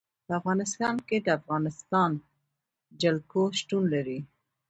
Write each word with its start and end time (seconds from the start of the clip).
په 0.25 0.31
افغانستان 0.39 0.95
کې 1.07 1.17
د 1.21 1.27
افغانستان 1.39 2.11
جلکو 3.01 3.41
شتون 3.59 3.83
لري. 3.93 4.19